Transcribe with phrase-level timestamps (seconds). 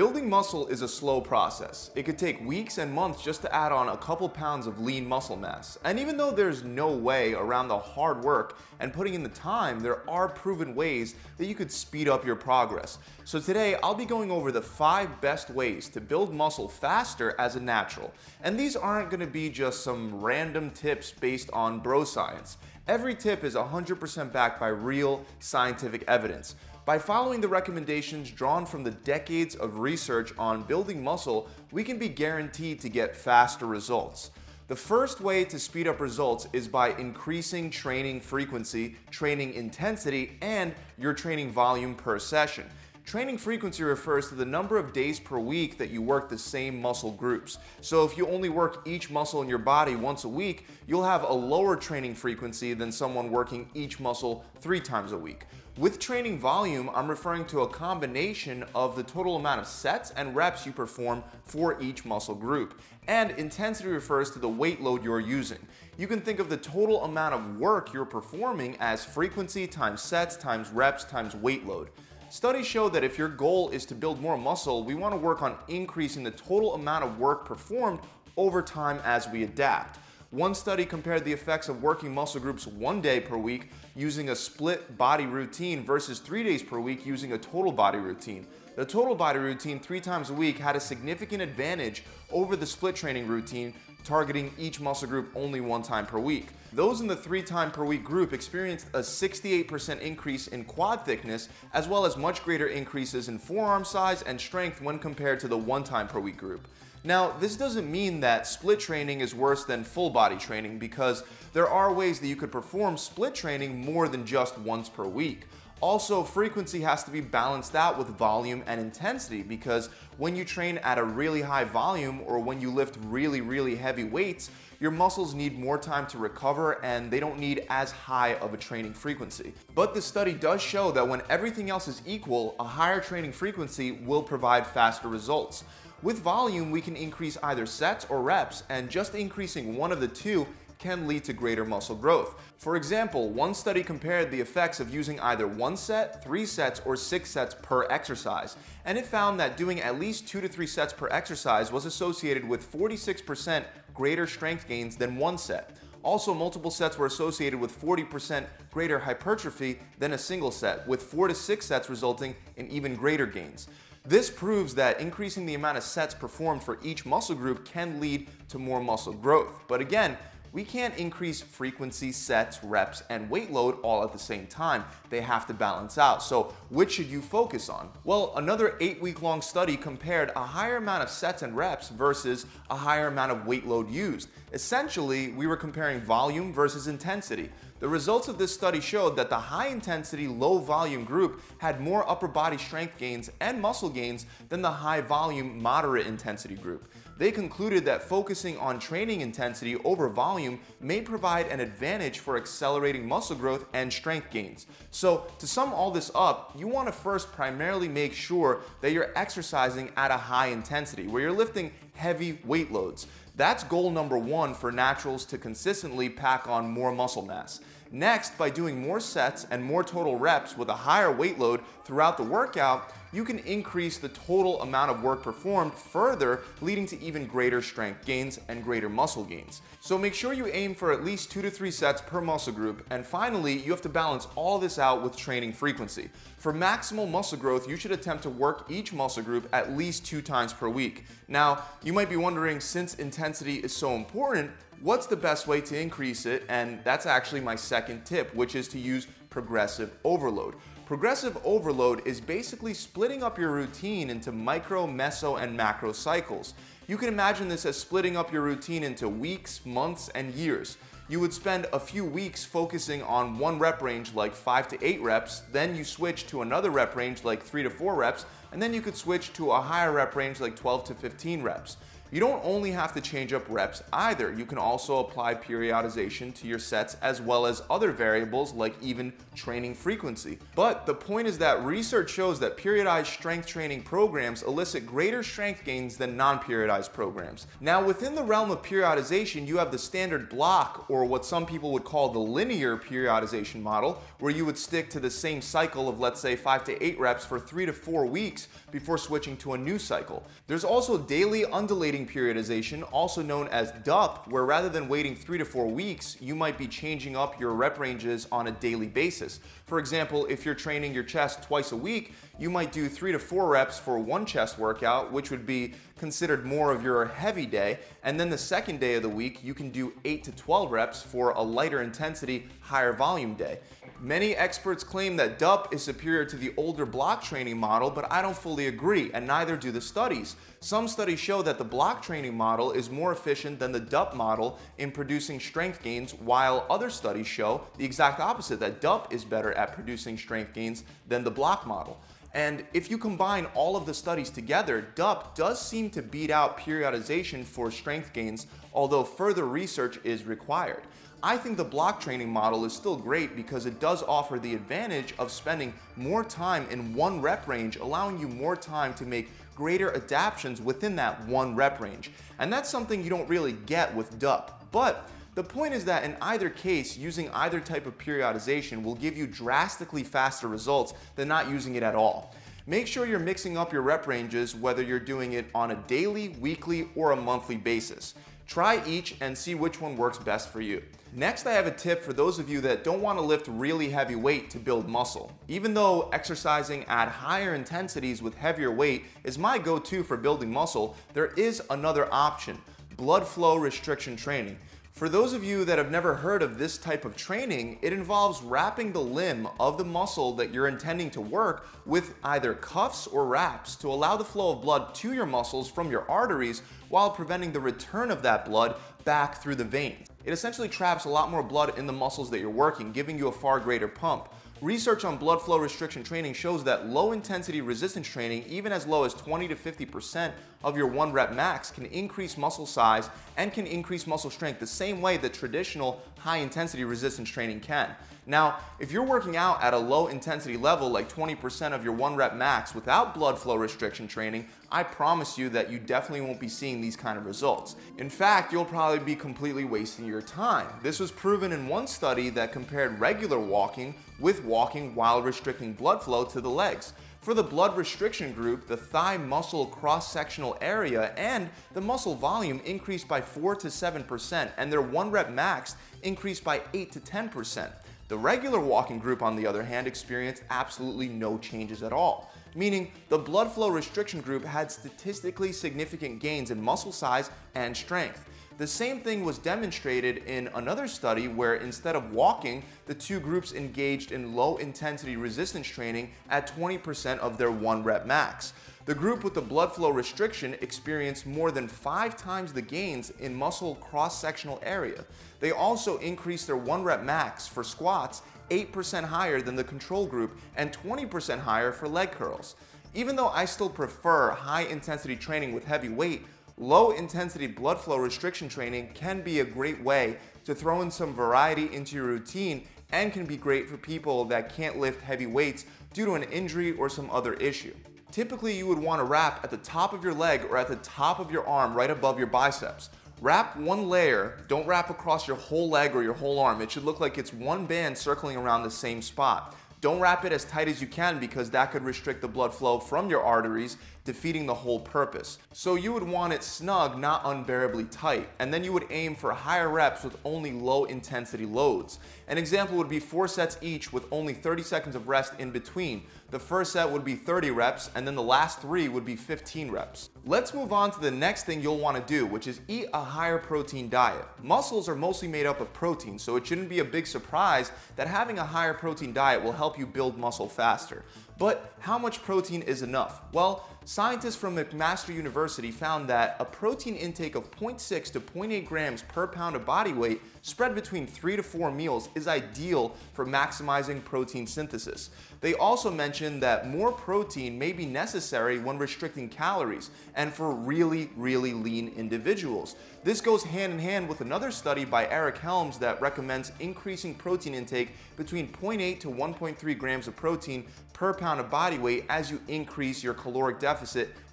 [0.00, 1.90] Building muscle is a slow process.
[1.94, 5.06] It could take weeks and months just to add on a couple pounds of lean
[5.06, 5.76] muscle mass.
[5.84, 9.80] And even though there's no way around the hard work and putting in the time,
[9.80, 12.96] there are proven ways that you could speed up your progress.
[13.24, 17.56] So today, I'll be going over the five best ways to build muscle faster as
[17.56, 18.10] a natural.
[18.42, 22.56] And these aren't gonna be just some random tips based on bro science.
[22.88, 26.54] Every tip is 100% backed by real scientific evidence.
[26.90, 32.00] By following the recommendations drawn from the decades of research on building muscle, we can
[32.00, 34.32] be guaranteed to get faster results.
[34.66, 40.74] The first way to speed up results is by increasing training frequency, training intensity, and
[40.98, 42.66] your training volume per session.
[43.10, 46.80] Training frequency refers to the number of days per week that you work the same
[46.80, 47.58] muscle groups.
[47.80, 51.24] So if you only work each muscle in your body once a week, you'll have
[51.24, 55.46] a lower training frequency than someone working each muscle three times a week.
[55.76, 60.36] With training volume, I'm referring to a combination of the total amount of sets and
[60.36, 62.80] reps you perform for each muscle group.
[63.08, 65.58] And intensity refers to the weight load you're using.
[65.98, 70.36] You can think of the total amount of work you're performing as frequency times sets
[70.36, 71.90] times reps times weight load.
[72.30, 75.42] Studies show that if your goal is to build more muscle, we want to work
[75.42, 77.98] on increasing the total amount of work performed
[78.36, 79.98] over time as we adapt.
[80.30, 84.36] One study compared the effects of working muscle groups one day per week using a
[84.36, 88.46] split body routine versus three days per week using a total body routine.
[88.76, 92.94] The total body routine three times a week had a significant advantage over the split
[92.94, 96.46] training routine targeting each muscle group only one time per week.
[96.72, 101.48] Those in the three time per week group experienced a 68% increase in quad thickness,
[101.74, 105.56] as well as much greater increases in forearm size and strength when compared to the
[105.56, 106.68] one time per week group.
[107.02, 111.68] Now, this doesn't mean that split training is worse than full body training because there
[111.68, 115.46] are ways that you could perform split training more than just once per week.
[115.80, 120.76] Also, frequency has to be balanced out with volume and intensity because when you train
[120.78, 125.32] at a really high volume or when you lift really, really heavy weights, your muscles
[125.32, 129.54] need more time to recover and they don't need as high of a training frequency.
[129.74, 133.92] But the study does show that when everything else is equal, a higher training frequency
[133.92, 135.64] will provide faster results.
[136.02, 140.08] With volume, we can increase either sets or reps, and just increasing one of the
[140.08, 140.46] two
[140.80, 142.34] can lead to greater muscle growth.
[142.56, 146.96] For example, one study compared the effects of using either one set, three sets, or
[146.96, 150.92] six sets per exercise, and it found that doing at least two to three sets
[150.92, 153.64] per exercise was associated with 46%
[153.94, 155.76] greater strength gains than one set.
[156.02, 161.28] Also, multiple sets were associated with 40% greater hypertrophy than a single set, with four
[161.28, 163.68] to six sets resulting in even greater gains.
[164.06, 168.28] This proves that increasing the amount of sets performed for each muscle group can lead
[168.48, 169.52] to more muscle growth.
[169.68, 170.16] But again,
[170.52, 174.84] we can't increase frequency, sets, reps, and weight load all at the same time.
[175.08, 176.22] They have to balance out.
[176.22, 177.88] So, which should you focus on?
[178.04, 182.46] Well, another eight week long study compared a higher amount of sets and reps versus
[182.68, 184.28] a higher amount of weight load used.
[184.52, 187.50] Essentially, we were comparing volume versus intensity.
[187.78, 192.08] The results of this study showed that the high intensity, low volume group had more
[192.10, 197.30] upper body strength gains and muscle gains than the high volume, moderate intensity group they
[197.30, 203.36] concluded that focusing on training intensity over volume may provide an advantage for accelerating muscle
[203.36, 204.66] growth and strength gains.
[204.90, 209.12] So, to sum all this up, you want to first primarily make sure that you're
[209.16, 213.06] exercising at a high intensity, where you're lifting heavy weight loads.
[213.36, 217.60] That's goal number one for naturals to consistently pack on more muscle mass.
[217.92, 222.16] Next, by doing more sets and more total reps with a higher weight load throughout
[222.16, 227.26] the workout, you can increase the total amount of work performed further, leading to even
[227.26, 229.62] greater strength gains and greater muscle gains.
[229.80, 232.86] So make sure you aim for at least two to three sets per muscle group.
[232.90, 236.10] And finally, you have to balance all this out with training frequency.
[236.38, 240.22] For maximal muscle growth, you should attempt to work each muscle group at least two
[240.22, 241.06] times per week.
[241.28, 244.50] Now, you might be wondering, since intensity is so important,
[244.80, 246.44] what's the best way to increase it?
[246.48, 250.54] And that's actually my second tip, which is to use progressive overload.
[250.90, 256.54] Progressive overload is basically splitting up your routine into micro, meso, and macro cycles.
[256.88, 260.78] You can imagine this as splitting up your routine into weeks, months, and years.
[261.08, 265.00] You would spend a few weeks focusing on one rep range like 5 to 8
[265.00, 268.74] reps, then you switch to another rep range like 3 to 4 reps, and then
[268.74, 271.76] you could switch to a higher rep range like 12 to 15 reps.
[272.12, 274.32] You don't only have to change up reps either.
[274.32, 279.12] You can also apply periodization to your sets as well as other variables like even
[279.36, 280.38] training frequency.
[280.56, 285.64] But the point is that research shows that periodized strength training programs elicit greater strength
[285.64, 287.46] gains than non-periodized programs.
[287.60, 291.70] Now within the realm of periodization, you have the standard block or what some people
[291.70, 296.00] would call the linear periodization model where you would stick to the same cycle of
[296.00, 299.58] let's say 5 to 8 reps for 3 to 4 weeks before switching to a
[299.58, 300.24] new cycle.
[300.48, 305.44] There's also daily undulating periodization, also known as DUP, where rather than waiting 3 to
[305.44, 309.40] 4 weeks, you might be changing up your rep ranges on a daily basis.
[309.66, 313.18] For example, if you're training your chest twice a week, you might do 3 to
[313.18, 317.78] 4 reps for one chest workout, which would be considered more of your heavy day,
[318.02, 321.02] and then the second day of the week, you can do 8 to 12 reps
[321.02, 323.58] for a lighter intensity, higher volume day.
[324.02, 328.22] Many experts claim that DUP is superior to the older block training model, but I
[328.22, 330.36] don't fully agree, and neither do the studies.
[330.60, 334.58] Some studies show that the block training model is more efficient than the DUP model
[334.78, 339.52] in producing strength gains, while other studies show the exact opposite, that DUP is better
[339.52, 342.00] at producing strength gains than the block model.
[342.32, 346.58] And if you combine all of the studies together, DUP does seem to beat out
[346.58, 350.82] periodization for strength gains, although further research is required.
[351.22, 355.12] I think the block training model is still great because it does offer the advantage
[355.18, 359.94] of spending more time in one rep range, allowing you more time to make greater
[359.94, 362.10] adaptations within that one rep range.
[362.38, 364.50] And that's something you don't really get with DUP.
[364.72, 365.10] But
[365.40, 369.26] the point is that in either case, using either type of periodization will give you
[369.26, 372.34] drastically faster results than not using it at all.
[372.66, 376.28] Make sure you're mixing up your rep ranges whether you're doing it on a daily,
[376.40, 378.12] weekly, or a monthly basis.
[378.46, 380.82] Try each and see which one works best for you.
[381.14, 383.88] Next, I have a tip for those of you that don't want to lift really
[383.88, 385.32] heavy weight to build muscle.
[385.48, 390.96] Even though exercising at higher intensities with heavier weight is my go-to for building muscle,
[391.14, 392.60] there is another option,
[392.98, 394.58] blood flow restriction training.
[395.00, 398.42] For those of you that have never heard of this type of training, it involves
[398.42, 403.24] wrapping the limb of the muscle that you're intending to work with either cuffs or
[403.24, 406.60] wraps to allow the flow of blood to your muscles from your arteries
[406.90, 408.76] while preventing the return of that blood
[409.06, 410.06] back through the veins.
[410.26, 413.28] It essentially traps a lot more blood in the muscles that you're working, giving you
[413.28, 414.28] a far greater pump.
[414.62, 419.04] Research on blood flow restriction training shows that low intensity resistance training, even as low
[419.04, 423.08] as 20 to 50% of your one rep max, can increase muscle size
[423.38, 427.94] and can increase muscle strength the same way that traditional high intensity resistance training can.
[428.26, 432.14] Now, if you're working out at a low intensity level, like 20% of your one
[432.14, 436.48] rep max without blood flow restriction training, I promise you that you definitely won't be
[436.48, 437.76] seeing these kind of results.
[437.98, 440.68] In fact, you'll probably be completely wasting your time.
[440.82, 446.02] This was proven in one study that compared regular walking with walking while restricting blood
[446.02, 446.92] flow to the legs.
[447.20, 453.08] For the blood restriction group, the thigh muscle cross-sectional area and the muscle volume increased
[453.08, 457.70] by 4 to 7% and their 1 rep max increased by 8 to 10%.
[458.08, 462.90] The regular walking group, on the other hand, experienced absolutely no changes at all, meaning
[463.10, 468.24] the blood flow restriction group had statistically significant gains in muscle size and strength.
[468.60, 473.54] The same thing was demonstrated in another study where instead of walking, the two groups
[473.54, 478.52] engaged in low intensity resistance training at 20% of their one rep max.
[478.84, 483.34] The group with the blood flow restriction experienced more than five times the gains in
[483.34, 485.06] muscle cross-sectional area.
[485.40, 488.20] They also increased their one rep max for squats
[488.50, 492.56] 8% higher than the control group and 20% higher for leg curls.
[492.92, 496.26] Even though I still prefer high intensity training with heavy weight,
[496.60, 501.14] low intensity blood flow restriction training can be a great way to throw in some
[501.14, 505.64] variety into your routine and can be great for people that can't lift heavy weights
[505.94, 507.74] due to an injury or some other issue.
[508.12, 510.76] Typically, you would want to wrap at the top of your leg or at the
[510.76, 512.90] top of your arm right above your biceps.
[513.22, 516.60] Wrap one layer, don't wrap across your whole leg or your whole arm.
[516.60, 519.54] It should look like it's one band circling around the same spot.
[519.80, 522.78] Don't wrap it as tight as you can because that could restrict the blood flow
[522.78, 523.78] from your arteries
[524.10, 525.38] defeating the whole purpose.
[525.52, 528.28] So you would want it snug, not unbearably tight.
[528.40, 532.00] And then you would aim for higher reps with only low intensity loads.
[532.26, 536.02] An example would be four sets each with only 30 seconds of rest in between.
[536.32, 539.70] The first set would be 30 reps, and then the last three would be 15
[539.70, 540.10] reps.
[540.26, 543.02] Let's move on to the next thing you'll want to do, which is eat a
[543.02, 544.24] higher protein diet.
[544.42, 548.08] Muscles are mostly made up of protein, so it shouldn't be a big surprise that
[548.08, 551.04] having a higher protein diet will help you build muscle faster.
[551.38, 553.22] But how much protein is enough?
[553.32, 559.02] Well, scientists from McMaster University found that a protein intake of 0.6 to 0.8 grams
[559.02, 564.04] per pound of body weight spread between 3 to 4 meals is ideal for maximizing
[564.04, 565.10] protein synthesis.
[565.40, 571.10] They also mentioned that more protein may be necessary when restricting calories and for really,
[571.16, 572.76] really lean individuals.
[573.02, 577.54] This goes hand in hand with another study by Eric Helms that recommends increasing protein
[577.54, 582.38] intake between 0.8 to 1.3 grams of protein per pound of body weight as you
[582.46, 583.69] increase your caloric deficit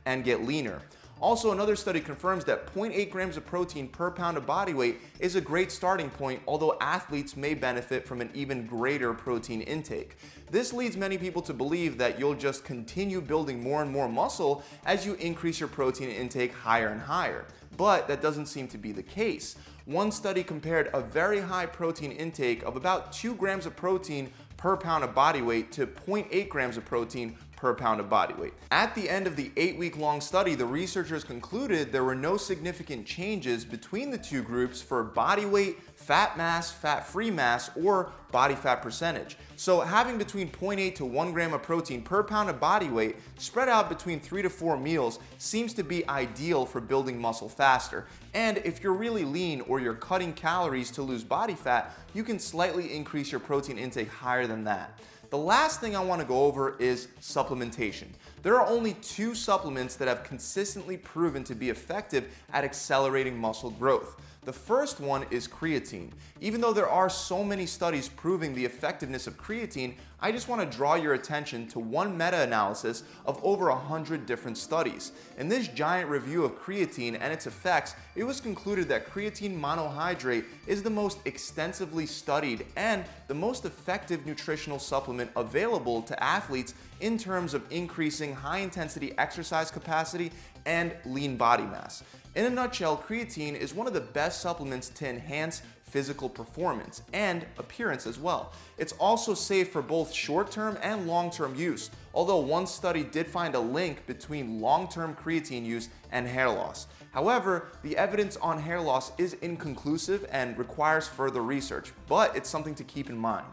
[0.06, 0.82] and get leaner.
[1.20, 5.36] Also, another study confirms that 0.8 grams of protein per pound of body weight is
[5.36, 10.18] a great starting point, although athletes may benefit from an even greater protein intake.
[10.52, 14.64] This leads many people to believe that you'll just continue building more and more muscle
[14.86, 17.46] as you increase your protein intake higher and higher.
[17.78, 19.56] But that doesn't seem to be the case.
[19.86, 24.78] One study compared a very high protein intake of about 2 grams of protein per
[24.78, 28.54] pound of body weight to 0.8 grams of protein per pound of body weight.
[28.72, 32.38] At the end of the eight week long study, the researchers concluded there were no
[32.38, 38.12] significant changes between the two groups for body weight, fat mass, fat free mass, or
[38.32, 39.38] body fat percentage.
[39.56, 43.70] So having between 0.8 to 1 gram of protein per pound of body weight spread
[43.70, 48.06] out between 3 to 4 meals seems to be ideal for building muscle faster.
[48.34, 52.38] And if you're really lean or you're cutting calories to lose body fat, you can
[52.38, 55.00] slightly increase your protein intake higher than that.
[55.30, 58.08] The last thing I want to go over is supplementation.
[58.44, 63.72] There are only two supplements that have consistently proven to be effective at accelerating muscle
[63.72, 64.22] growth.
[64.48, 66.12] The first one is creatine.
[66.40, 70.62] Even though there are so many studies proving the effectiveness of creatine, I just want
[70.62, 75.12] to draw your attention to one meta-analysis of over 100 different studies.
[75.38, 80.46] In this giant review of creatine and its effects, it was concluded that creatine monohydrate
[80.66, 87.18] is the most extensively studied and the most effective nutritional supplement available to athletes in
[87.18, 90.32] terms of increasing high intensity exercise capacity
[90.68, 92.04] and lean body mass.
[92.36, 97.46] In a nutshell, creatine is one of the best supplements to enhance physical performance and
[97.58, 98.52] appearance as well.
[98.78, 103.60] It's also safe for both short-term and long-term use, although one study did find a
[103.60, 106.88] link between long-term creatine use and hair loss.
[107.12, 112.76] However, the evidence on hair loss is inconclusive and requires further research, but it's something
[112.76, 113.48] to keep in mind.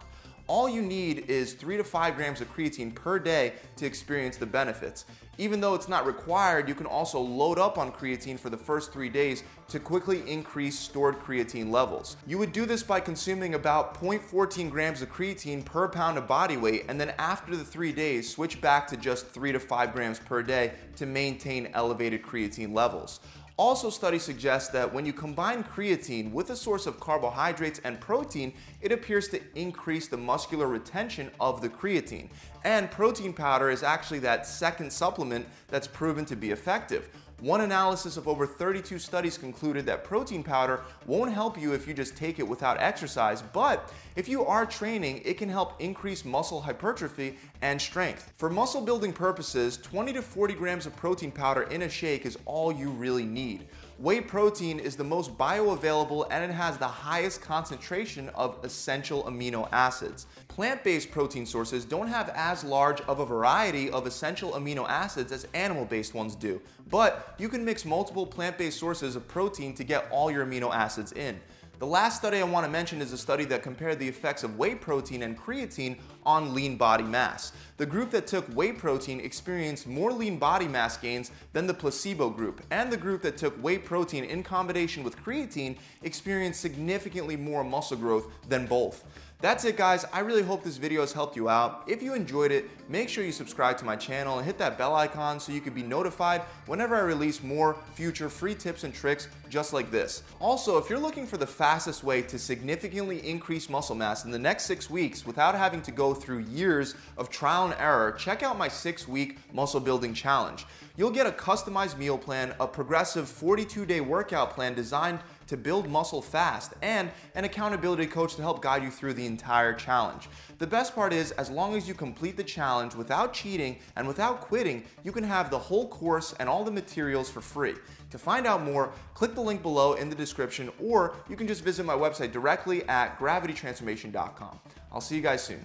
[0.46, 4.44] All you need is 3 to 5 grams of creatine per day to experience the
[4.44, 5.06] benefits.
[5.38, 8.92] Even though it's not required, you can also load up on creatine for the first
[8.92, 12.16] three days to quickly increase stored creatine levels.
[12.26, 16.56] You would do this by consuming about 0.14 grams of creatine per pound of body
[16.56, 20.18] weight, and then after the three days, switch back to just 3 to 5 grams
[20.18, 23.20] per day to maintain elevated creatine levels.
[23.56, 28.52] Also, studies suggest that when you combine creatine with a source of carbohydrates and protein,
[28.80, 32.28] it appears to increase the muscular retention of the creatine.
[32.64, 37.08] And protein powder is actually that second supplement that's proven to be effective.
[37.40, 41.92] One analysis of over 32 studies concluded that protein powder won't help you if you
[41.92, 46.60] just take it without exercise, but if you are training, it can help increase muscle
[46.60, 48.32] hypertrophy and strength.
[48.36, 52.38] For muscle building purposes, 20 to 40 grams of protein powder in a shake is
[52.46, 53.66] all you really need.
[53.98, 59.68] Whey protein is the most bioavailable and it has the highest concentration of essential amino
[59.70, 60.26] acids.
[60.48, 65.46] Plant-based protein sources don't have as large of a variety of essential amino acids as
[65.54, 66.60] animal-based ones do,
[66.90, 71.12] but you can mix multiple plant-based sources of protein to get all your amino acids
[71.12, 71.40] in.
[71.80, 74.56] The last study I want to mention is a study that compared the effects of
[74.56, 77.52] whey protein and creatine on lean body mass.
[77.78, 82.30] The group that took whey protein experienced more lean body mass gains than the placebo
[82.30, 87.64] group, and the group that took whey protein in combination with creatine experienced significantly more
[87.64, 89.04] muscle growth than both.
[89.40, 91.84] That's it guys, I really hope this video has helped you out.
[91.86, 94.94] If you enjoyed it, make sure you subscribe to my channel and hit that bell
[94.94, 99.28] icon so you can be notified whenever I release more future free tips and tricks
[99.50, 100.22] just like this.
[100.40, 104.38] Also, if you're looking for the fastest way to significantly increase muscle mass in the
[104.38, 108.56] next six weeks without having to go through years of trial and error, check out
[108.56, 110.64] my six week muscle building challenge.
[110.96, 115.88] You'll get a customized meal plan, a progressive 42 day workout plan designed to build
[115.88, 120.28] muscle fast, and an accountability coach to help guide you through the entire challenge.
[120.58, 124.40] The best part is, as long as you complete the challenge without cheating and without
[124.40, 127.74] quitting, you can have the whole course and all the materials for free.
[128.10, 131.64] To find out more, click the link below in the description, or you can just
[131.64, 134.60] visit my website directly at gravitytransformation.com.
[134.92, 135.64] I'll see you guys soon.